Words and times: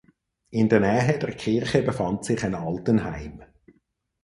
In 0.49 0.67
der 0.67 0.79
Nähe 0.79 1.19
der 1.19 1.29
Kirche 1.33 1.83
befand 1.83 2.25
sich 2.25 2.43
ein 2.43 2.55
Altenheim. 2.55 3.43